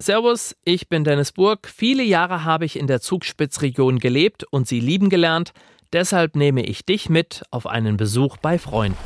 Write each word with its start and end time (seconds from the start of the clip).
Servus, 0.00 0.54
ich 0.64 0.88
bin 0.88 1.02
Dennis 1.02 1.32
Burg. 1.32 1.68
Viele 1.68 2.04
Jahre 2.04 2.44
habe 2.44 2.64
ich 2.64 2.78
in 2.78 2.86
der 2.86 3.00
Zugspitzregion 3.00 3.98
gelebt 3.98 4.44
und 4.44 4.68
sie 4.68 4.78
lieben 4.78 5.08
gelernt. 5.08 5.52
Deshalb 5.92 6.36
nehme 6.36 6.64
ich 6.64 6.86
dich 6.86 7.08
mit 7.08 7.42
auf 7.50 7.66
einen 7.66 7.96
Besuch 7.96 8.36
bei 8.36 8.58
Freunden. 8.58 8.96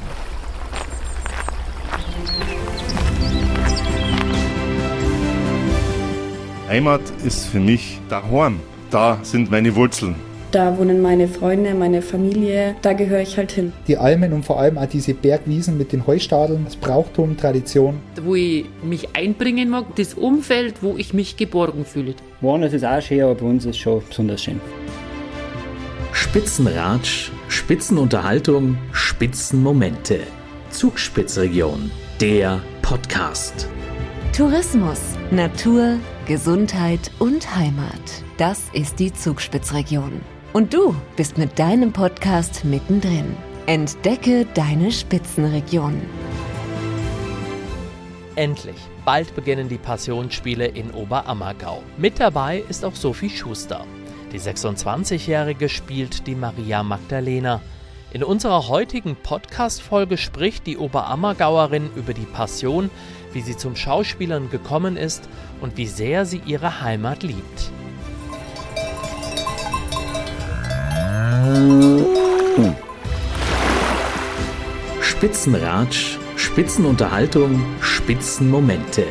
Heimat 6.69 7.03
ist 7.25 7.47
für 7.47 7.61
mich 7.61 7.99
daheim. 8.11 8.61
Da 8.91 9.19
sind 9.23 9.51
meine 9.51 9.75
Wurzeln. 9.75 10.15
Da 10.53 10.77
wohnen 10.77 11.01
meine 11.01 11.29
Freunde, 11.29 11.73
meine 11.73 12.03
Familie, 12.03 12.77
da 12.83 12.93
gehöre 12.93 13.23
ich 13.23 13.39
halt 13.39 13.53
hin. 13.53 13.73
Die 13.89 13.97
Almen 13.97 14.35
und 14.35 14.45
vor 14.45 14.61
allem 14.61 14.77
auch 14.77 14.85
diese 14.85 15.15
Bergwiesen 15.15 15.79
mit 15.79 15.93
den 15.93 16.07
Heustadeln, 16.07 16.67
das 16.67 16.77
Brauchtum, 16.77 17.39
Tradition. 17.39 18.01
Wo 18.23 18.35
ich 18.35 18.67
mich 18.83 19.17
einbringen 19.17 19.71
mag, 19.71 19.97
das 19.97 20.13
Umfeld, 20.13 20.83
wo 20.83 20.99
ich 20.99 21.15
mich 21.15 21.39
geborgen 21.39 21.87
fühle. 21.87 22.15
Woanders 22.43 22.75
ist 22.75 22.85
auch 22.85 23.01
schön, 23.01 23.23
aber 23.23 23.35
bei 23.35 23.47
uns 23.47 23.65
ist 23.65 23.71
es 23.71 23.79
schon 23.79 24.03
besonders 24.07 24.43
schön. 24.43 24.61
Spitzenratsch, 26.13 27.31
Spitzenunterhaltung, 27.49 28.77
Spitzenmomente. 28.93 30.21
Zugspitzregion, 30.69 31.91
der 32.21 32.61
Podcast. 32.83 33.69
Tourismus, 34.37 35.01
Natur, 35.31 35.97
Gesundheit 36.27 37.11
und 37.19 37.57
Heimat. 37.57 38.23
Das 38.37 38.65
ist 38.75 38.99
die 38.99 39.13
Zugspitzregion. 39.15 40.21
Und 40.53 40.75
du 40.75 40.95
bist 41.17 41.39
mit 41.39 41.59
deinem 41.59 41.95
Podcast 41.95 42.63
mittendrin. 42.67 43.35
Entdecke 43.65 44.45
deine 44.53 44.93
Spitzenregion. 44.93 46.03
Endlich, 48.37 48.77
bald 49.07 49.35
beginnen 49.35 49.71
die 49.71 49.79
Passionsspiele 49.79 50.67
in 50.67 50.91
Oberammergau. 50.91 51.83
Mit 51.97 52.21
dabei 52.21 52.65
ist 52.69 52.85
auch 52.85 52.95
Sophie 52.95 53.31
Schuster. 53.31 53.87
Die 54.33 54.39
26-Jährige 54.39 55.71
spielt 55.71 56.27
die 56.27 56.35
Maria 56.35 56.83
Magdalena. 56.83 57.63
In 58.13 58.23
unserer 58.23 58.69
heutigen 58.69 59.17
Podcast-Folge 59.17 60.19
spricht 60.19 60.67
die 60.67 60.77
Oberammergauerin 60.77 61.89
über 61.97 62.13
die 62.13 62.27
Passion, 62.27 62.91
wie 63.33 63.41
sie 63.41 63.57
zum 63.57 63.75
Schauspielern 63.75 64.51
gekommen 64.51 64.99
ist 64.99 65.31
und 65.63 65.79
wie 65.79 65.87
sehr 65.87 66.27
sie 66.27 66.43
ihre 66.45 66.83
Heimat 66.83 67.23
liebt. 67.23 67.73
Spitzenratsch, 75.23 76.19
Spitzenunterhaltung, 76.35 77.63
Spitzenmomente. 77.81 79.05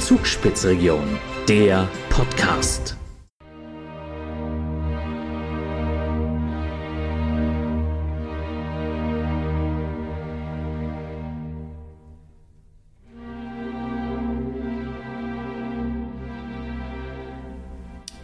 Zugspitzregion, 0.00 1.04
der 1.48 1.88
Podcast. 2.10 2.96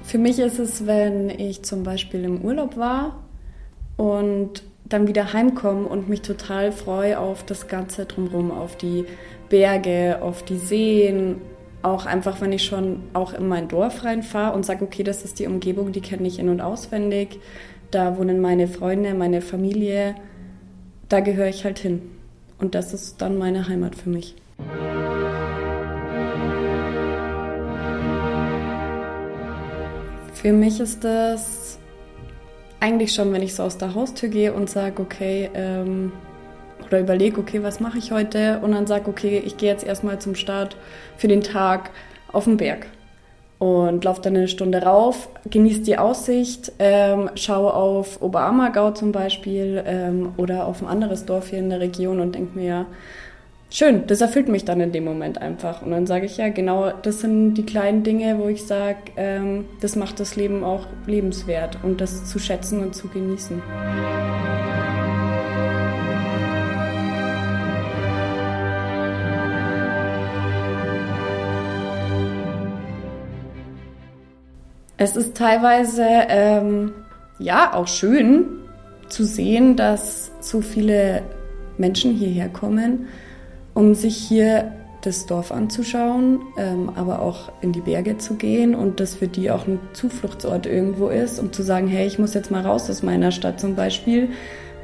Für 0.02 0.18
mich 0.18 0.40
ist 0.40 0.58
es, 0.58 0.86
wenn 0.86 1.30
ich 1.30 1.62
zum 1.62 1.84
Beispiel 1.84 2.24
im 2.24 2.40
Urlaub 2.40 2.76
war 2.76 3.27
und 3.98 4.62
dann 4.86 5.06
wieder 5.06 5.34
heimkomme 5.34 5.86
und 5.86 6.08
mich 6.08 6.22
total 6.22 6.72
freue 6.72 7.18
auf 7.18 7.44
das 7.44 7.68
Ganze 7.68 8.06
drumherum, 8.06 8.50
auf 8.50 8.76
die 8.76 9.04
Berge, 9.50 10.20
auf 10.22 10.42
die 10.42 10.56
Seen, 10.56 11.42
auch 11.82 12.06
einfach, 12.06 12.40
wenn 12.40 12.52
ich 12.52 12.64
schon 12.64 13.02
auch 13.12 13.34
in 13.34 13.46
mein 13.48 13.68
Dorf 13.68 14.04
reinfahre 14.04 14.54
und 14.54 14.64
sage, 14.64 14.84
okay, 14.84 15.02
das 15.02 15.24
ist 15.24 15.38
die 15.38 15.46
Umgebung, 15.46 15.92
die 15.92 16.00
kenne 16.00 16.26
ich 16.26 16.38
in- 16.38 16.48
und 16.48 16.62
auswendig, 16.62 17.38
da 17.90 18.16
wohnen 18.16 18.40
meine 18.40 18.66
Freunde, 18.66 19.12
meine 19.14 19.42
Familie, 19.42 20.14
da 21.08 21.20
gehöre 21.20 21.48
ich 21.48 21.64
halt 21.64 21.78
hin. 21.78 22.02
Und 22.58 22.74
das 22.74 22.94
ist 22.94 23.20
dann 23.20 23.36
meine 23.36 23.68
Heimat 23.68 23.94
für 23.94 24.10
mich. 24.10 24.34
Für 30.34 30.52
mich 30.52 30.80
ist 30.80 31.04
das 31.04 31.78
eigentlich 32.80 33.12
schon, 33.14 33.32
wenn 33.32 33.42
ich 33.42 33.54
so 33.54 33.62
aus 33.62 33.78
der 33.78 33.94
Haustür 33.94 34.28
gehe 34.28 34.52
und 34.52 34.70
sage, 34.70 35.02
okay, 35.02 35.50
ähm, 35.54 36.12
oder 36.86 37.00
überlege, 37.00 37.40
okay, 37.40 37.62
was 37.62 37.80
mache 37.80 37.98
ich 37.98 38.12
heute? 38.12 38.60
Und 38.62 38.72
dann 38.72 38.86
sage, 38.86 39.08
okay, 39.08 39.42
ich 39.44 39.56
gehe 39.56 39.70
jetzt 39.70 39.84
erstmal 39.84 40.18
zum 40.20 40.34
Start 40.34 40.76
für 41.16 41.28
den 41.28 41.42
Tag 41.42 41.90
auf 42.32 42.44
den 42.44 42.56
Berg 42.56 42.86
und 43.58 44.04
laufe 44.04 44.22
dann 44.22 44.36
eine 44.36 44.48
Stunde 44.48 44.82
rauf, 44.82 45.28
genieße 45.50 45.80
die 45.80 45.98
Aussicht, 45.98 46.72
ähm, 46.78 47.30
schaue 47.34 47.74
auf 47.74 48.22
Oberammergau 48.22 48.92
zum 48.92 49.10
Beispiel 49.10 49.82
ähm, 49.84 50.32
oder 50.36 50.66
auf 50.66 50.80
ein 50.80 50.88
anderes 50.88 51.24
Dorf 51.24 51.48
hier 51.48 51.58
in 51.58 51.70
der 51.70 51.80
Region 51.80 52.20
und 52.20 52.36
denke 52.36 52.56
mir, 52.56 52.86
schön, 53.70 54.06
das 54.06 54.20
erfüllt 54.20 54.48
mich 54.48 54.64
dann 54.64 54.80
in 54.80 54.92
dem 54.92 55.04
Moment 55.04 55.38
einfach. 55.38 55.82
Und 55.82 55.90
dann 55.90 56.06
sage 56.06 56.26
ich 56.26 56.36
ja, 56.36 56.48
genau, 56.48 56.90
das 57.02 57.20
sind 57.20 57.54
die 57.54 57.66
kleinen 57.66 58.02
Dinge, 58.02 58.38
wo 58.38 58.48
ich 58.48 58.66
sage, 58.66 58.98
ähm, 59.16 59.66
das 59.80 59.96
macht 59.96 60.20
das 60.20 60.36
Leben 60.36 60.64
auch 60.64 60.86
lebenswert 61.06 61.78
und 61.82 62.00
das 62.00 62.26
zu 62.26 62.38
schätzen 62.38 62.80
und 62.80 62.94
zu 62.94 63.08
genießen. 63.08 63.62
Es 75.00 75.14
ist 75.14 75.36
teilweise 75.36 76.04
ähm, 76.28 76.92
ja 77.38 77.72
auch 77.72 77.86
schön 77.86 78.46
zu 79.08 79.24
sehen, 79.24 79.76
dass 79.76 80.32
so 80.40 80.60
viele 80.60 81.22
Menschen 81.76 82.12
hierher 82.14 82.48
kommen 82.48 83.06
um 83.74 83.94
sich 83.94 84.16
hier 84.16 84.72
das 85.02 85.26
Dorf 85.26 85.52
anzuschauen, 85.52 86.40
ähm, 86.56 86.90
aber 86.96 87.22
auch 87.22 87.52
in 87.60 87.72
die 87.72 87.80
Berge 87.80 88.18
zu 88.18 88.34
gehen 88.34 88.74
und 88.74 89.00
das 89.00 89.14
für 89.14 89.28
die 89.28 89.50
auch 89.50 89.66
ein 89.66 89.78
Zufluchtsort 89.92 90.66
irgendwo 90.66 91.08
ist, 91.08 91.38
um 91.38 91.52
zu 91.52 91.62
sagen, 91.62 91.86
hey, 91.86 92.06
ich 92.06 92.18
muss 92.18 92.34
jetzt 92.34 92.50
mal 92.50 92.66
raus 92.66 92.90
aus 92.90 93.02
meiner 93.02 93.30
Stadt 93.30 93.60
zum 93.60 93.76
Beispiel. 93.76 94.30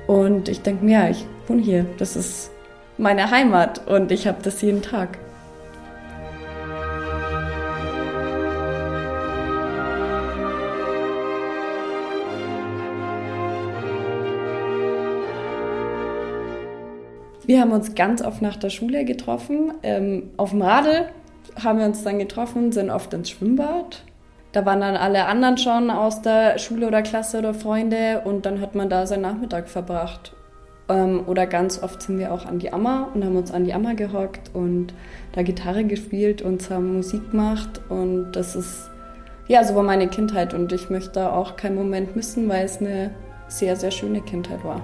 Und 0.06 0.48
ich 0.48 0.60
denke 0.62 0.84
mir, 0.84 0.92
ja, 0.92 1.10
ich 1.10 1.26
wohne 1.48 1.62
hier, 1.62 1.86
das 1.98 2.14
ist 2.14 2.50
meine 2.96 3.30
Heimat 3.30 3.88
und 3.88 4.12
ich 4.12 4.26
habe 4.26 4.38
das 4.42 4.62
jeden 4.62 4.82
Tag. 4.82 5.18
Wir 17.46 17.60
haben 17.60 17.72
uns 17.72 17.94
ganz 17.94 18.22
oft 18.22 18.40
nach 18.40 18.56
der 18.56 18.70
Schule 18.70 19.04
getroffen. 19.04 19.72
Ähm, 19.82 20.30
auf 20.36 20.50
dem 20.50 20.62
Radl 20.62 21.08
haben 21.62 21.78
wir 21.78 21.86
uns 21.86 22.02
dann 22.02 22.18
getroffen, 22.18 22.72
sind 22.72 22.90
oft 22.90 23.12
ins 23.12 23.30
Schwimmbad. 23.30 24.02
Da 24.52 24.64
waren 24.64 24.80
dann 24.80 24.96
alle 24.96 25.26
anderen 25.26 25.58
schon 25.58 25.90
aus 25.90 26.22
der 26.22 26.58
Schule 26.58 26.86
oder 26.86 27.02
Klasse 27.02 27.38
oder 27.40 27.54
Freunde 27.54 28.22
und 28.24 28.46
dann 28.46 28.60
hat 28.60 28.74
man 28.74 28.88
da 28.88 29.06
seinen 29.06 29.22
Nachmittag 29.22 29.68
verbracht. 29.68 30.32
Ähm, 30.88 31.24
oder 31.26 31.46
ganz 31.46 31.82
oft 31.82 32.00
sind 32.02 32.18
wir 32.18 32.32
auch 32.32 32.46
an 32.46 32.60
die 32.60 32.72
Ammer 32.72 33.08
und 33.14 33.24
haben 33.24 33.36
uns 33.36 33.50
an 33.50 33.64
die 33.64 33.74
Ammer 33.74 33.94
gehockt 33.94 34.50
und 34.54 34.94
da 35.32 35.42
Gitarre 35.42 35.84
gespielt 35.84 36.40
und 36.40 36.70
haben 36.70 36.96
Musik 36.96 37.30
gemacht 37.30 37.80
und 37.88 38.32
das 38.32 38.54
ist, 38.54 38.90
ja, 39.48 39.64
so 39.64 39.74
war 39.74 39.82
meine 39.82 40.08
Kindheit 40.08 40.54
und 40.54 40.72
ich 40.72 40.88
möchte 40.88 41.32
auch 41.32 41.56
keinen 41.56 41.76
Moment 41.76 42.16
missen, 42.16 42.48
weil 42.48 42.64
es 42.64 42.80
eine 42.80 43.10
sehr, 43.48 43.76
sehr 43.76 43.90
schöne 43.90 44.20
Kindheit 44.20 44.64
war. 44.64 44.80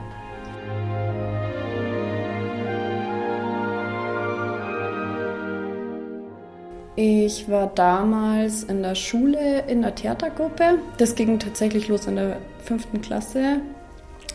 Ich 7.02 7.48
war 7.48 7.68
damals 7.74 8.62
in 8.62 8.82
der 8.82 8.94
Schule 8.94 9.64
in 9.66 9.80
der 9.80 9.94
Theatergruppe. 9.94 10.80
Das 10.98 11.14
ging 11.14 11.38
tatsächlich 11.38 11.88
los 11.88 12.06
in 12.06 12.16
der 12.16 12.36
fünften 12.62 13.00
Klasse, 13.00 13.62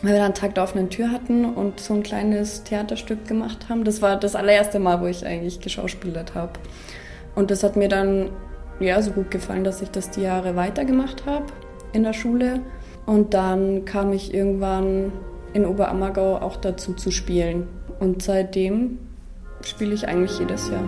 weil 0.02 0.14
wir 0.14 0.18
dann 0.18 0.34
Tag 0.34 0.56
der 0.56 0.64
offenen 0.64 0.90
Tür 0.90 1.12
hatten 1.12 1.44
und 1.44 1.78
so 1.78 1.94
ein 1.94 2.02
kleines 2.02 2.64
Theaterstück 2.64 3.28
gemacht 3.28 3.68
haben. 3.68 3.84
Das 3.84 4.02
war 4.02 4.16
das 4.16 4.34
allererste 4.34 4.80
Mal, 4.80 5.00
wo 5.00 5.06
ich 5.06 5.24
eigentlich 5.24 5.60
geschauspielert 5.60 6.34
habe. 6.34 6.54
Und 7.36 7.52
das 7.52 7.62
hat 7.62 7.76
mir 7.76 7.88
dann 7.88 8.30
ja 8.80 9.00
so 9.00 9.12
gut 9.12 9.30
gefallen, 9.30 9.62
dass 9.62 9.80
ich 9.80 9.92
das 9.92 10.10
die 10.10 10.22
Jahre 10.22 10.56
weitergemacht 10.56 11.24
habe 11.24 11.46
in 11.92 12.02
der 12.02 12.14
Schule. 12.14 12.62
Und 13.06 13.32
dann 13.32 13.84
kam 13.84 14.12
ich 14.12 14.34
irgendwann 14.34 15.12
in 15.52 15.66
Oberammergau 15.66 16.38
auch 16.38 16.56
dazu 16.56 16.94
zu 16.94 17.12
spielen. 17.12 17.68
Und 18.00 18.22
seitdem 18.22 18.98
spiele 19.62 19.94
ich 19.94 20.08
eigentlich 20.08 20.40
jedes 20.40 20.68
Jahr. 20.68 20.82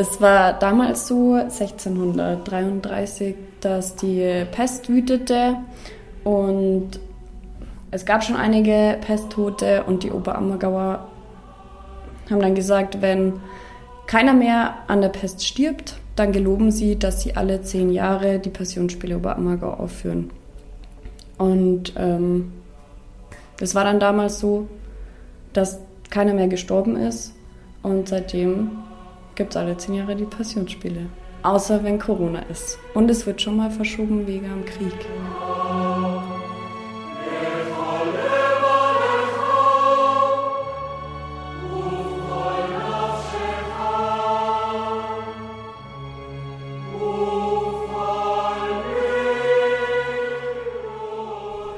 Es 0.00 0.18
war 0.18 0.54
damals 0.54 1.06
so, 1.08 1.34
1633, 1.34 3.34
dass 3.60 3.96
die 3.96 4.46
Pest 4.50 4.88
wütete 4.88 5.56
und 6.24 6.98
es 7.90 8.06
gab 8.06 8.24
schon 8.24 8.36
einige 8.36 8.96
Pesttote 9.02 9.84
und 9.84 10.02
die 10.02 10.10
Oberammergauer 10.10 11.06
haben 12.30 12.40
dann 12.40 12.54
gesagt, 12.54 13.02
wenn 13.02 13.40
keiner 14.06 14.32
mehr 14.32 14.76
an 14.86 15.02
der 15.02 15.10
Pest 15.10 15.46
stirbt, 15.46 15.96
dann 16.16 16.32
geloben 16.32 16.70
sie, 16.70 16.98
dass 16.98 17.20
sie 17.20 17.36
alle 17.36 17.60
zehn 17.60 17.90
Jahre 17.90 18.38
die 18.38 18.48
Passionsspiele 18.48 19.18
Oberammergau 19.18 19.74
aufführen. 19.74 20.30
Und 21.36 21.92
ähm, 21.98 22.52
das 23.58 23.74
war 23.74 23.84
dann 23.84 24.00
damals 24.00 24.40
so, 24.40 24.66
dass 25.52 25.78
keiner 26.08 26.32
mehr 26.32 26.48
gestorben 26.48 26.96
ist 26.96 27.34
und 27.82 28.08
seitdem 28.08 28.78
gibt 29.40 29.54
es 29.54 29.56
alle 29.56 29.74
zehn 29.74 29.94
Jahre 29.94 30.14
die 30.14 30.26
Passionsspiele. 30.26 31.06
Außer 31.42 31.82
wenn 31.82 31.98
Corona 31.98 32.40
ist. 32.50 32.78
Und 32.92 33.10
es 33.10 33.24
wird 33.24 33.40
schon 33.40 33.56
mal 33.56 33.70
verschoben 33.70 34.26
wegen 34.26 34.50
am 34.50 34.66
Krieg. 34.66 34.92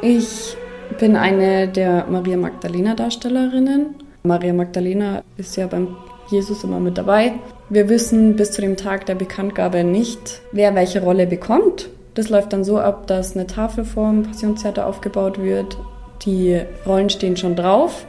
Ich 0.01 0.57
bin 0.99 1.15
eine 1.15 1.69
der 1.69 2.07
Maria 2.11 2.37
Magdalena 2.37 2.97
Darstellerinnen. 2.97 3.95
Maria 4.25 4.53
Magdalena 4.53 5.23
ist 5.37 5.55
ja 5.55 5.69
beim 5.69 5.97
Jesus 6.33 6.65
immer 6.65 6.81
mit 6.81 6.99
dabei. 6.99 7.35
Wir 7.69 7.89
wissen 7.89 8.37
bis 8.37 8.51
zu 8.51 8.61
dem 8.61 8.77
Tag 8.77 9.07
der 9.07 9.15
Bekanntgabe 9.15 9.85
nicht, 9.85 10.41
wer 10.51 10.75
welche 10.75 11.03
Rolle 11.03 11.27
bekommt. 11.27 11.89
Das 12.15 12.29
läuft 12.29 12.53
dann 12.53 12.65
so 12.65 12.79
ab, 12.79 13.07
dass 13.07 13.37
eine 13.37 13.47
Tafel 13.47 13.85
vor 13.85 14.11
dem 14.11 14.25
Passionstheater 14.25 14.87
aufgebaut 14.87 15.41
wird. 15.41 15.79
Die 16.25 16.61
Rollen 16.87 17.11
stehen 17.11 17.37
schon 17.37 17.57
drauf 17.57 18.07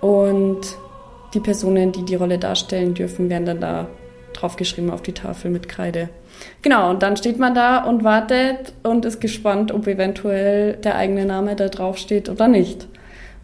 und 0.00 0.60
die 1.34 1.40
Personen, 1.40 1.92
die 1.92 2.04
die 2.04 2.14
Rolle 2.14 2.38
darstellen 2.38 2.94
dürfen, 2.94 3.30
werden 3.30 3.46
dann 3.46 3.60
da 3.60 3.86
draufgeschrieben 4.32 4.90
auf 4.90 5.02
die 5.02 5.12
Tafel 5.12 5.50
mit 5.50 5.68
Kreide. 5.68 6.08
Genau, 6.62 6.90
und 6.90 7.02
dann 7.02 7.16
steht 7.16 7.38
man 7.38 7.54
da 7.54 7.84
und 7.84 8.04
wartet 8.04 8.72
und 8.82 9.04
ist 9.04 9.20
gespannt, 9.20 9.72
ob 9.72 9.86
eventuell 9.86 10.74
der 10.74 10.96
eigene 10.96 11.24
Name 11.24 11.56
da 11.56 11.68
drauf 11.68 11.98
steht 11.98 12.28
oder 12.28 12.48
nicht. 12.48 12.88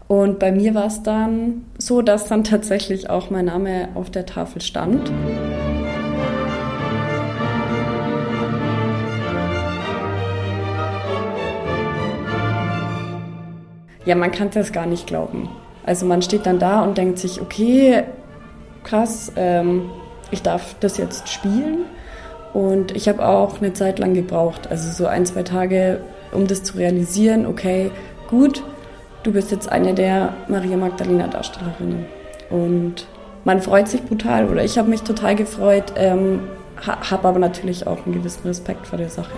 Und 0.09 0.39
bei 0.39 0.51
mir 0.51 0.73
war 0.73 0.87
es 0.87 1.03
dann 1.03 1.65
so, 1.77 2.01
dass 2.01 2.25
dann 2.25 2.43
tatsächlich 2.43 3.11
auch 3.11 3.29
mein 3.29 3.45
Name 3.45 3.89
auf 3.93 4.09
der 4.09 4.25
Tafel 4.25 4.59
stand. 4.59 5.11
Ja, 14.03 14.15
man 14.15 14.31
kann 14.31 14.49
das 14.49 14.71
gar 14.71 14.87
nicht 14.87 15.05
glauben. 15.05 15.47
Also 15.85 16.07
man 16.07 16.23
steht 16.23 16.47
dann 16.47 16.57
da 16.57 16.81
und 16.81 16.97
denkt 16.97 17.19
sich, 17.19 17.39
okay, 17.39 18.05
krass, 18.83 19.31
ähm, 19.35 19.91
ich 20.31 20.41
darf 20.41 20.75
das 20.79 20.97
jetzt 20.97 21.29
spielen. 21.29 21.85
Und 22.55 22.95
ich 22.95 23.07
habe 23.07 23.27
auch 23.27 23.61
eine 23.61 23.73
Zeit 23.73 23.99
lang 23.99 24.15
gebraucht, 24.15 24.71
also 24.71 24.91
so 24.91 25.05
ein, 25.05 25.27
zwei 25.27 25.43
Tage, 25.43 26.01
um 26.31 26.47
das 26.47 26.63
zu 26.63 26.77
realisieren, 26.77 27.45
okay, 27.45 27.91
gut, 28.27 28.63
du 29.23 29.31
bist 29.31 29.51
jetzt 29.51 29.71
eine 29.71 29.93
der 29.93 30.33
Maria 30.47 30.77
Magdalena 30.77 31.27
Darstellerinnen. 31.27 32.05
Und 32.49 33.07
man 33.45 33.61
freut 33.61 33.87
sich 33.87 34.03
brutal 34.03 34.49
oder 34.49 34.63
ich 34.63 34.77
habe 34.77 34.89
mich 34.89 35.03
total 35.03 35.35
gefreut, 35.35 35.93
ähm, 35.95 36.41
habe 36.85 37.27
aber 37.27 37.39
natürlich 37.39 37.87
auch 37.87 38.05
einen 38.05 38.15
gewissen 38.15 38.47
Respekt 38.47 38.87
vor 38.87 38.97
der 38.97 39.09
Sache. 39.09 39.31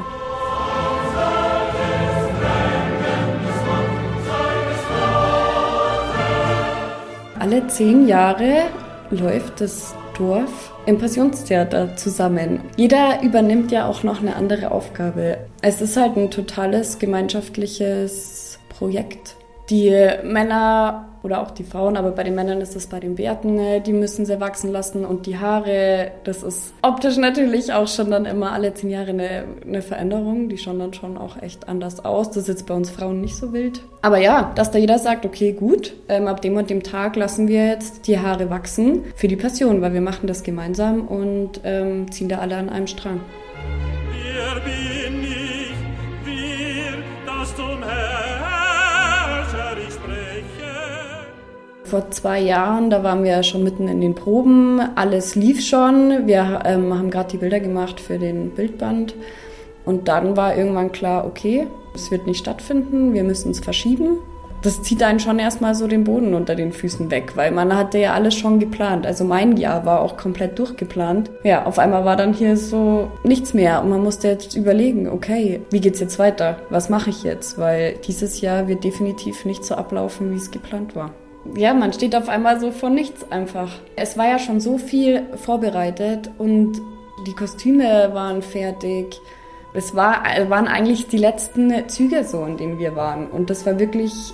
Alle 7.40 7.68
zehn 7.68 8.08
Jahre 8.08 8.64
läuft 9.10 9.62
das 9.62 9.96
Dorf 10.16 10.72
im 10.86 11.00
Passionstheater 11.00 11.96
zusammen. 11.98 12.62
Jeder 12.78 13.22
übernimmt 13.24 13.72
ja 13.72 13.88
auch 13.88 14.04
noch 14.04 14.22
eine 14.22 14.36
andere 14.36 14.72
Aufgabe. 14.72 15.40
Es 15.62 15.82
ist 15.82 15.98
halt 15.98 16.16
ein 16.18 16.30
totales 16.30 17.00
gemeinschaftliches 17.00 18.60
Projekt. 18.70 19.36
Die 19.72 19.90
Männer 20.24 21.08
oder 21.24 21.42
auch 21.42 21.52
die 21.52 21.64
Frauen, 21.64 21.98
aber 21.98 22.12
bei 22.12 22.24
den 22.24 22.36
Männern 22.36 22.62
ist 22.62 22.76
es 22.76 22.88
bei 22.88 23.00
den 23.00 23.16
Bärten, 23.16 23.56
ne, 23.56 23.80
die 23.80 23.94
müssen 23.94 24.26
sie 24.26 24.40
wachsen 24.40 24.72
lassen 24.72 25.06
und 25.06 25.26
die 25.28 25.38
Haare, 25.38 26.12
das 26.24 26.44
ist 26.44 26.74
optisch 26.82 27.18
natürlich 27.18 27.72
auch 27.72 27.88
schon 27.88 28.10
dann 28.12 28.26
immer 28.26 28.52
alle 28.52 28.74
zehn 28.74 28.90
Jahre 28.90 29.10
eine, 29.10 29.44
eine 29.66 29.82
Veränderung. 29.82 30.50
Die 30.50 30.58
schauen 30.58 30.80
dann 30.80 30.94
schon 30.94 31.18
auch 31.18 31.42
echt 31.42 31.70
anders 31.70 32.04
aus. 32.04 32.30
Das 32.30 32.38
ist 32.38 32.48
jetzt 32.48 32.66
bei 32.66 32.74
uns 32.74 32.90
Frauen 32.90 33.22
nicht 33.22 33.36
so 33.36 33.54
wild. 33.54 33.82
Aber 34.02 34.18
ja, 34.18 34.52
dass 34.56 34.72
da 34.72 34.80
jeder 34.80 34.98
sagt, 34.98 35.26
okay, 35.26 35.54
gut, 35.54 35.94
ähm, 36.10 36.28
ab 36.28 36.42
dem 36.42 36.58
und 36.58 36.70
dem 36.70 36.84
Tag 36.84 37.16
lassen 37.16 37.48
wir 37.48 37.68
jetzt 37.68 38.08
die 38.08 38.20
Haare 38.20 38.50
wachsen 38.50 39.04
für 39.16 39.28
die 39.28 39.36
Passion, 39.36 39.82
weil 39.82 39.94
wir 39.94 40.02
machen 40.02 40.28
das 40.28 40.44
gemeinsam 40.44 41.08
und 41.08 41.62
ähm, 41.64 42.12
ziehen 42.12 42.30
da 42.30 42.40
alle 42.40 42.58
an 42.58 42.70
einem 42.70 42.88
Strang. 42.88 43.22
Vor 51.92 52.10
zwei 52.10 52.40
Jahren, 52.40 52.90
da 52.90 53.04
waren 53.04 53.26
wir 53.26 53.44
schon 53.44 53.64
mitten 53.64 53.90
in 53.90 54.00
den 54.00 54.16
Proben, 54.16 54.80
alles 54.96 55.36
lief 55.36 55.62
schon. 55.62 56.26
Wir 56.26 56.62
ähm, 56.64 56.98
haben 56.98 57.12
gerade 57.12 57.32
die 57.32 57.38
Bilder 57.38 57.60
gemacht 57.60 58.00
für 58.00 58.18
den 58.18 58.52
Bildband. 58.52 59.14
Und 59.84 60.08
dann 60.08 60.38
war 60.38 60.56
irgendwann 60.56 60.94
klar, 60.94 61.26
okay, 61.26 61.68
es 61.94 62.10
wird 62.10 62.28
nicht 62.28 62.40
stattfinden, 62.40 63.14
wir 63.14 63.26
müssen 63.26 63.52
es 63.52 63.60
verschieben. 63.60 64.20
Das 64.62 64.82
zieht 64.84 65.04
einen 65.04 65.20
schon 65.20 65.38
erstmal 65.38 65.76
so 65.76 65.86
den 65.88 66.06
Boden 66.06 66.34
unter 66.34 66.56
den 66.56 66.72
Füßen 66.72 67.12
weg, 67.12 67.34
weil 67.36 67.52
man 67.52 67.76
hatte 67.76 67.98
ja 67.98 68.14
alles 68.14 68.36
schon 68.36 68.60
geplant. 68.60 69.06
Also 69.06 69.26
mein 69.26 69.58
Jahr 69.58 69.86
war 69.86 70.00
auch 70.00 70.16
komplett 70.16 70.58
durchgeplant. 70.60 71.30
Ja, 71.44 71.66
auf 71.66 71.78
einmal 71.78 72.06
war 72.06 72.16
dann 72.16 72.34
hier 72.34 72.56
so 72.56 73.12
nichts 73.24 73.54
mehr 73.54 73.82
und 73.82 73.90
man 73.90 74.02
musste 74.02 74.30
jetzt 74.30 74.56
überlegen, 74.56 75.10
okay, 75.10 75.60
wie 75.72 75.82
geht's 75.82 76.00
jetzt 76.00 76.20
weiter? 76.20 76.58
Was 76.70 76.88
mache 76.88 77.10
ich 77.10 77.24
jetzt? 77.24 77.58
Weil 77.58 77.96
dieses 78.08 78.40
Jahr 78.40 78.70
wird 78.70 78.86
definitiv 78.86 79.44
nicht 79.44 79.66
so 79.66 79.76
ablaufen, 79.76 80.32
wie 80.32 80.38
es 80.38 80.52
geplant 80.52 80.96
war 80.96 81.12
ja, 81.56 81.74
man 81.74 81.94
steht 81.94 82.16
auf 82.16 82.30
einmal 82.30 82.60
so 82.60 82.72
vor 82.72 82.90
nichts 82.90 83.32
einfach. 83.32 83.72
Es 83.96 84.18
war 84.18 84.28
ja 84.28 84.40
schon 84.40 84.60
so 84.60 84.78
viel 84.78 85.24
vorbereitet 85.36 86.30
und 86.38 86.80
die 87.28 87.34
Kostüme 87.34 88.10
waren 88.14 88.42
fertig. 88.42 89.20
Es 89.74 89.96
war, 89.96 90.24
waren 90.50 90.68
eigentlich 90.68 91.08
die 91.08 91.18
letzten 91.18 91.88
Züge 91.88 92.24
so, 92.24 92.44
in 92.46 92.58
denen 92.58 92.80
wir 92.80 92.96
waren. 92.96 93.28
Und 93.28 93.50
das 93.50 93.66
war 93.66 93.80
wirklich 93.80 94.34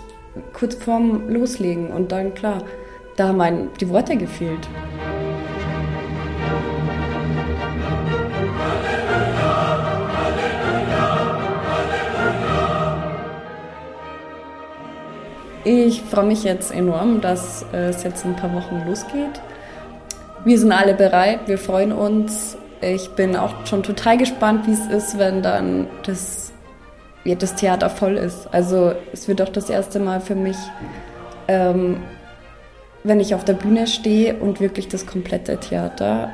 kurz 0.54 0.76
vorm 0.76 1.30
Loslegen. 1.30 1.92
Und 1.92 2.12
dann, 2.12 2.34
klar, 2.34 2.64
da 3.16 3.30
haben 3.30 3.70
die 3.80 3.90
Worte 3.90 4.18
gefehlt. 4.18 4.68
Ich 15.70 16.02
freue 16.02 16.24
mich 16.24 16.46
jetzt 16.46 16.72
enorm, 16.72 17.20
dass 17.20 17.66
es 17.74 18.02
jetzt 18.04 18.24
in 18.24 18.32
ein 18.32 18.36
paar 18.38 18.54
Wochen 18.54 18.88
losgeht. 18.88 19.42
Wir 20.46 20.58
sind 20.58 20.72
alle 20.72 20.94
bereit, 20.94 21.42
wir 21.48 21.58
freuen 21.58 21.92
uns. 21.92 22.58
Ich 22.80 23.10
bin 23.10 23.36
auch 23.36 23.66
schon 23.66 23.84
total 23.84 24.18
gespannt, 24.18 24.66
wie 24.66 24.72
es 24.72 24.86
ist, 24.86 25.20
wenn 25.20 25.42
dann 25.42 25.88
das, 26.06 26.54
ja, 27.26 27.36
das 27.36 27.56
Theater 27.56 27.90
voll 27.90 28.16
ist. 28.16 28.48
Also 28.54 28.94
es 29.12 29.28
wird 29.28 29.42
auch 29.42 29.50
das 29.50 29.70
erste 29.70 30.00
Mal 30.00 30.22
für 30.22 30.36
mich, 30.36 30.56
ähm, 31.50 31.98
wenn 33.04 33.20
ich 33.20 33.36
auf 33.36 33.44
der 33.44 33.56
Bühne 33.56 33.88
stehe 33.88 34.36
und 34.36 34.62
wirklich 34.62 34.88
das 34.88 35.06
komplette 35.06 35.58
Theater 35.58 36.30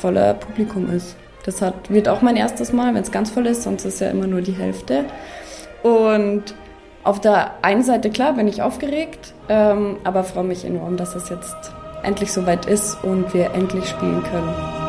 voller 0.00 0.32
Publikum 0.32 0.90
ist. 0.90 1.14
Das 1.44 1.60
hat, 1.60 1.90
wird 1.90 2.08
auch 2.08 2.22
mein 2.22 2.36
erstes 2.36 2.72
Mal, 2.72 2.94
wenn 2.94 3.02
es 3.02 3.12
ganz 3.12 3.28
voll 3.28 3.46
ist, 3.46 3.64
sonst 3.64 3.84
ist 3.84 4.00
ja 4.00 4.08
immer 4.08 4.26
nur 4.26 4.40
die 4.40 4.52
Hälfte. 4.52 5.04
Und 5.82 6.54
auf 7.02 7.20
der 7.20 7.52
einen 7.62 7.82
Seite, 7.82 8.10
klar, 8.10 8.34
bin 8.34 8.48
ich 8.48 8.62
aufgeregt, 8.62 9.34
ähm, 9.48 9.96
aber 10.04 10.24
freue 10.24 10.44
mich 10.44 10.64
enorm, 10.64 10.96
dass 10.96 11.14
es 11.14 11.28
jetzt 11.28 11.72
endlich 12.02 12.32
soweit 12.32 12.66
ist 12.66 13.02
und 13.02 13.32
wir 13.34 13.52
endlich 13.52 13.88
spielen 13.88 14.22
können. 14.24 14.79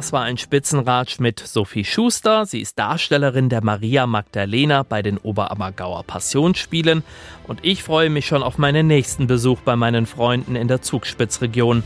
Das 0.00 0.14
war 0.14 0.22
ein 0.22 0.38
Spitzenratsch 0.38 1.20
mit 1.20 1.40
Sophie 1.40 1.84
Schuster. 1.84 2.46
Sie 2.46 2.62
ist 2.62 2.78
Darstellerin 2.78 3.50
der 3.50 3.62
Maria 3.62 4.06
Magdalena 4.06 4.82
bei 4.82 5.02
den 5.02 5.18
Oberammergauer 5.18 6.04
Passionsspielen. 6.04 7.04
Und 7.46 7.58
ich 7.62 7.82
freue 7.82 8.08
mich 8.08 8.26
schon 8.26 8.42
auf 8.42 8.56
meinen 8.56 8.86
nächsten 8.86 9.26
Besuch 9.26 9.60
bei 9.60 9.76
meinen 9.76 10.06
Freunden 10.06 10.56
in 10.56 10.68
der 10.68 10.80
Zugspitzregion. 10.80 11.82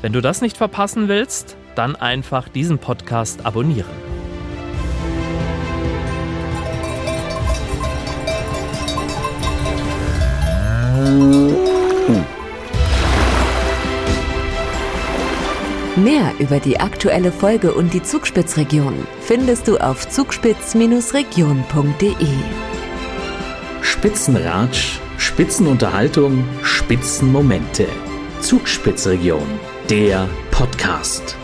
Wenn 0.00 0.12
du 0.12 0.20
das 0.20 0.42
nicht 0.42 0.56
verpassen 0.56 1.08
willst, 1.08 1.56
dann 1.74 1.96
einfach 1.96 2.48
diesen 2.48 2.78
Podcast 2.78 3.44
abonnieren. 3.44 3.90
Mehr 15.96 16.32
über 16.38 16.60
die 16.60 16.78
aktuelle 16.78 17.32
Folge 17.32 17.72
und 17.72 17.94
die 17.94 18.02
Zugspitzregion 18.02 19.06
findest 19.22 19.66
du 19.66 19.78
auf 19.78 20.06
zugspitz-region.de. 20.06 22.14
Spitzenratsch, 23.80 25.00
Spitzenunterhaltung, 25.16 26.44
Spitzenmomente. 26.62 27.86
Zugspitzregion, 28.42 29.46
der 29.88 30.28
Podcast. 30.50 31.34